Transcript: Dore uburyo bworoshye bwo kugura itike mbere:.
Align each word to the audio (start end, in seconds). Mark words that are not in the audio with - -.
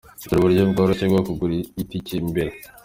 Dore 0.27 0.37
uburyo 0.39 0.63
bworoshye 0.71 1.05
bwo 1.11 1.21
kugura 1.27 1.53
itike 1.81 2.15
mbere:. 2.31 2.51